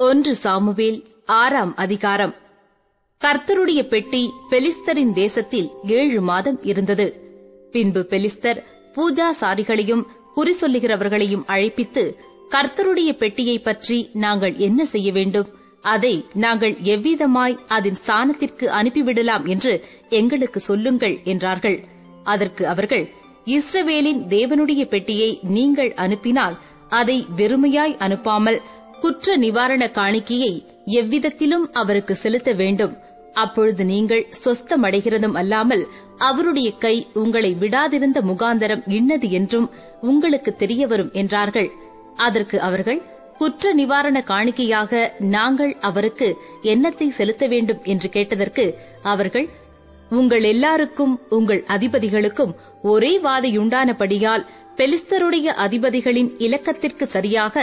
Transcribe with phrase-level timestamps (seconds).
[0.00, 2.32] ஒன்று சாமுவேல் ஆறாம் அதிகாரம்.
[3.20, 7.06] கர்த்தருடைய பெட்டி பெலிஸ்தரின் தேசத்தில் ஏழு மாதம் இருந்தது.
[7.72, 8.60] பின்பு பெலிஸ்தர்
[8.94, 10.04] பூஜாசாரிகளையும்
[10.34, 12.04] குறி சொல்லுகிறவர்களையும் அழைப்பித்து
[12.50, 15.48] கர்த்தருடைய பெட்டியை பற்றி நாங்கள் என்ன செய்ய வேண்டும்?
[15.80, 21.78] அதை நாங்கள் எவ்விதமாய் அதன் ஸ்தானத்திற்கு அனுப்பிவிடலாம் என்று எங்களுக்கு சொல்லுங்கள் என்றார்கள்.
[22.24, 23.10] அதற்கு அவர்கள்
[23.46, 26.56] இஸ்ரவேலின் தேவனுடைய பெட்டியை நீங்கள் அனுப்பினால்
[26.88, 28.58] அதை வெறுமையாய் அனுப்பாமல்
[29.04, 30.52] குற்ற நிவாரண காணிக்கையை
[31.00, 32.94] எவ்விதத்திலும் அவருக்கு செலுத்த வேண்டும்.
[33.34, 35.82] அப்பொழுது நீங்கள் சொஸ்தமடைகிறதும் அல்லாமல்
[36.18, 39.66] அவருடைய கை உங்களை விடாதிருந்த முகாந்தரம் இன்னது என்றும்
[40.02, 41.68] உங்களுக்கு தெரியவரும் என்றார்கள்.
[42.16, 43.00] அதற்கு அவர்கள்
[43.38, 46.28] குற்ற நிவாரண காணிக்கையாக நாங்கள் அவருக்கு
[46.72, 48.66] என்னத்தை செலுத்த வேண்டும் என்று கேட்டதற்கு
[49.12, 49.48] அவர்கள்
[50.10, 52.52] உங்கள் எல்லாருக்கும் உங்கள் அதிபதிகளுக்கும்
[52.92, 54.46] ஒரே வாதையுண்டானபடியால்
[54.78, 57.56] பெலிஸ்தருடைய அதிபதிகளின் இலக்கத்திற்கு சரியாக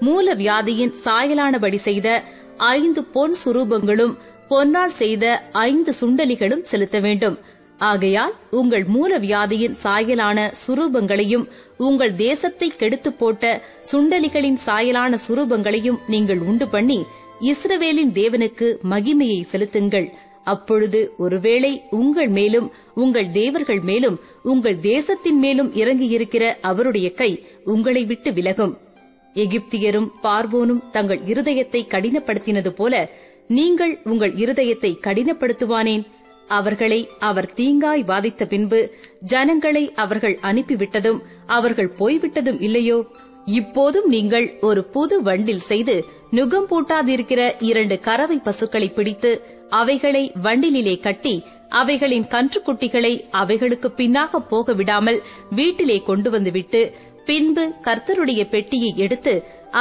[0.00, 2.24] மூல வியாதியின் சாயலானபடி செய்த
[2.56, 4.14] ஐந்து பொன் சுரூபங்களும்
[4.48, 7.38] பொன்னால் செய்த ஐந்து சுண்டலிகளும் செலுத்த வேண்டும்.
[7.78, 11.44] ஆகையால் உங்கள் மூல வியாதியின் சாயலான சுரூபங்களையும்
[11.78, 17.04] உங்கள் தேசத்தை கெடுத்து போட்ட சுண்டலிகளின் சாயலான சுரூபங்களையும் நீங்கள் உண்டு பண்ணி
[17.40, 20.08] இஸ்ரவேலின் தேவனுக்கு மகிமையை செலுத்துங்கள்.
[20.44, 27.30] அப்பொழுது ஒருவேளை உங்கள் மேலும் உங்கள் தேவர்கள் மேலும் உங்கள் தேசத்தின் மேலும் இறங்கியிருக்கிற அவருடைய கை
[27.64, 28.74] உங்களை விட்டு விலகும்.
[29.36, 33.10] எகிப்தியரும் பார்வோனும் தங்கள் இருதயத்தை கடினப்படுத்தினது போல
[33.46, 36.06] நீங்கள் உங்கள் இருதயத்தை கடினப்படுத்துவானேன்?
[36.48, 43.06] அவர்களை அவர் தீங்காய் வாதித்த பின்பு ஜனங்களை அவர்கள் அனுப்பிவிட்டதும் அவர்கள் போய்விட்டதும் இல்லையோ?
[43.46, 51.44] இப்போதும் நீங்கள் ஒரு புது வண்டில் செய்து நுகம் பூட்டாதிருக்கிற இரண்டு கறவை பசுக்களை பிடித்து அவைகளை வண்டிலே கட்டி
[51.68, 56.94] அவைகளின் கன்றுக்குட்டிகளை அவைகளுக்கு பின்னாக போக விடாமல் வீட்டிலே கொண்டு வந்துவிட்டு
[57.28, 59.34] பின்பு கர்த்தருடைய பெட்டியை எடுத்து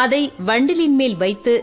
[0.03, 1.53] அதை வண்டிலின் மேல் வைத்து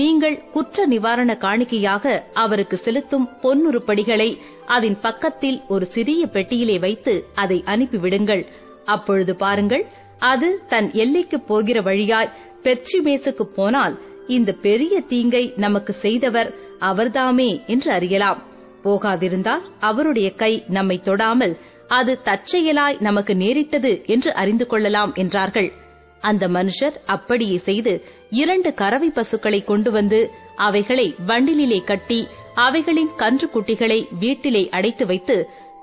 [0.00, 2.12] நீங்கள் குற்ற நிவாரண காணிக்கையாக
[2.42, 4.28] அவருக்கு செலுத்தும் பொன்னுருப்படிகளை
[4.66, 8.44] அதன் பக்கத்தில் ஒரு சிறிய பெட்டியிலே வைத்து அதை அனுப்பிவிடுங்கள்.
[8.84, 9.84] அப்பொழுது பாருங்கள்
[10.30, 12.32] அது தன் எல்லைக்கு போகிற வழியாய்
[12.64, 13.96] பெட்சிமேசுக்கு போனால்
[14.36, 16.50] இந்த பெரிய தீங்கை நமக்கு செய்தவர்
[16.90, 18.40] அவர்தாமே என்று அறியலாம்.
[18.84, 21.54] போகாதிருந்தால் அவருடைய கை நம்மை தொடாமல்
[21.92, 25.70] அது தற்செயலாய் நமக்கு நேரிட்டது என்று அறிந்து கொள்ளலாம் என்றார்கள்.
[26.20, 27.92] அந்த மனுஷர் அப்படியே செய்து
[28.30, 30.20] இரண்டு கறவை பசுக்களை கொண்டு வந்து
[30.56, 32.20] அவைகளை வண்டிலே கட்டி
[32.54, 35.36] அவைகளின் கன்று குட்டிகளை வீட்டிலே அடைத்து வைத்து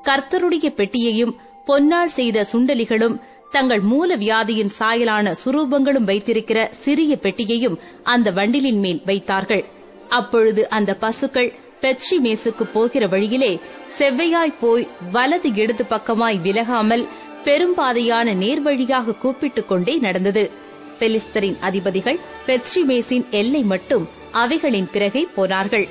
[0.04, 1.34] கர்த்தருடைய பெட்டியையும்
[1.68, 3.18] பொன்னால் செய்த சுண்டலிகளும்
[3.52, 9.64] தங்கள் மூல வியாதியின் சாயலான சுரூபங்களும் வைத்திருக்கிற சிறிய பெட்டியையும் அந்த வண்டிலின் மேல் வைத்தார்கள்.
[10.10, 11.50] அப்பொழுது அந்த பசுக்கள்
[11.82, 13.60] பெட்சி மேசுக்கு போகிற வழியிலே
[13.98, 17.08] செவ்வையாய் போய் வலது இடது பக்கமாய் விலகாமல்
[17.44, 20.52] பெரும்பாதையான நேர்வழியாக கூப்பிட்டுக் கொண்டே நடந்தது.
[21.00, 25.88] பெலிஸ்தரின் அதிபதிகள் பெட்சிமேசின் எல்லை மட்டும் அவைகளின் பிறகே போனார்கள்.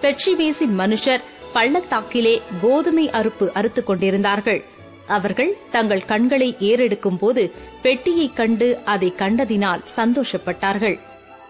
[0.00, 1.22] பெட்சிமேசின் மனுஷர்
[1.54, 4.64] பள்ளத்தாக்கிலே கோதுமை அறுப்பு அறுத்துக் கொண்டிருந்தார்கள்.
[5.06, 7.52] அவர்கள் தங்கள் கண்களை ஏறெடுக்கும் போது
[7.82, 10.98] பெட்டியைக் கண்டு அதை கண்டதினால் சந்தோஷப்பட்டார்கள்.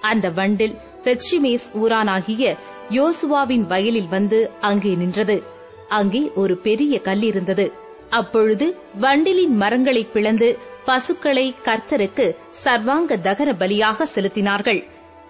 [0.00, 2.56] அந்த வண்டில் பெட்சிமேஸ் ஊரானாகிய
[2.90, 5.42] யோசுவாவின் வயலில் வந்து அங்கே நின்றது.
[5.88, 7.72] அங்கே ஒரு பெரிய கல் இருந்தது.
[8.10, 14.86] அப்பொழுது வண்டிலின் மரங்களை பிளந்து பசுக்களை கர்த்தருக்கு சர்வாங்க தகன பலியாக செலுத்தினார்கள்.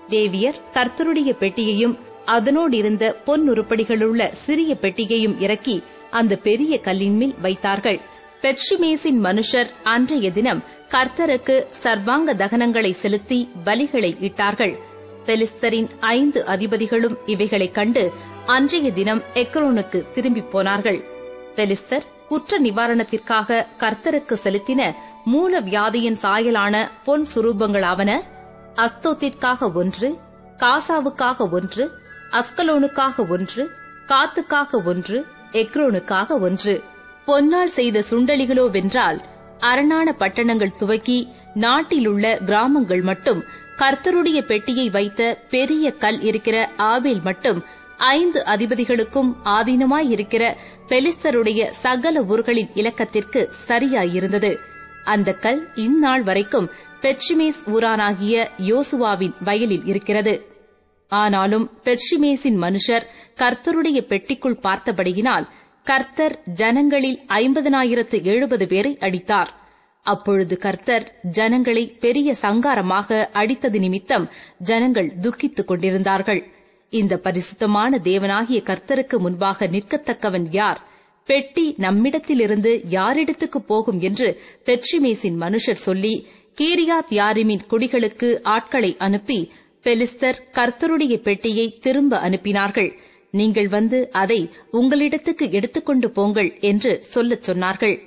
[0.09, 8.01] தேவியர் கர்த்தருடைய பெட்டியையும் அதனோடிருந்த பொன் உருப்படிகளுள்ள சிறிய பெட்டியையும் இறக்கி அந்த பெரிய கல்லின் மேல் வைத்தார்கள்.
[8.41, 14.86] பெட்சிமேசின் மனுஷர் அன்றைய தினம் கர்த்தருக்கு சர்வாங்க தகனங்களை செலுத்தி பலிகளை இட்டார்கள்.
[15.27, 18.13] பெலிஸ்தரின் ஐந்து அதிபதிகளும் இவைகளைக் கண்டு
[18.47, 21.05] அன்றைய தினம் எக்ரோனுக்கு திரும்பிப் போனார்கள்.
[21.57, 24.95] பெலிஸ்தர் குற்ற நிவாரணத்திற்காக கர்த்தருக்கு செலுத்தின
[25.25, 28.21] மூல வியாதியின் சாயலான பொன் சுரூபங்களாவன
[28.75, 30.19] அஸ்தோத்திற்காக ஒன்று
[30.57, 31.91] காசாவுக்காக ஒன்று
[32.31, 33.71] அஸ்கலோனுக்காக ஒன்று
[34.09, 36.83] காத்துக்காக ஒன்று எக்ரோனுக்காக ஒன்று.
[37.27, 39.21] பொன்னால் செய்த சுண்டலிகளோ வென்றால்
[39.59, 43.45] அரணான பட்டணங்கள் துவக்கி நாட்டிலுள்ள கிராமங்கள் மட்டும்
[43.77, 47.65] கர்த்தருடைய பெட்டியை வைத்த பெரிய கல் இருக்கிற ஆபேல் மட்டும்
[47.97, 50.57] ஐந்து அதிபதிகளுக்கும் ஆதீனமாயிருக்கிற
[50.89, 54.59] பெலிஸ்தருடைய சகல ஊர்களின் இலக்கத்திற்கு சரியாயிருந்தது.
[55.05, 56.71] அந்த கல் இந்நாள் வரைக்கும்
[57.01, 60.47] பெட்சிமேஸ் ஊரானாகிய யோசுவாவின் வயலில் இருக்கிறது.
[61.09, 63.07] ஆனாலும் பெட்சிமேசின் மனுஷர்
[63.37, 65.47] கர்த்தருடைய பெட்டிக்குள் பார்த்தபடியினால்
[65.85, 69.66] கர்த்தர் ஜனங்களில் ஐம்பதனாயிரத்து எழுபது பேரை அடித்தார்.
[70.07, 76.43] அப்பொழுது கர்த்தர் ஜனங்களை பெரிய சங்காரமாக அடித்தது நிமித்தம் ஜனங்கள் துக்கித்துக் கொண்டிருந்தார்கள்.
[76.89, 80.81] இந்த பரிசுத்தமான தேவனாகிய கர்த்தருக்கு முன்பாக நிற்கத்தக்கவன் யார்?
[81.25, 86.27] பெட்டி நம்மிடத்திலிருந்து யாரிடத்துக்கு போகும் என்று பெட்ரிமேசின் மனுஷர் சொல்லி
[86.61, 92.91] கீரியாத் யாரிமின் குடிகளுக்கு ஆட்களை அனுப்பி பெலிஸ்தர் கர்த்தருடைய பெட்டியை திரும்ப அனுப்பினார்கள்.
[93.31, 98.06] நீங்கள் வந்து அதை உங்களிடத்துக்கு எடுத்துக்கொண்டு போங்கள் என்று சொல்லச் சொன்னார்கள்.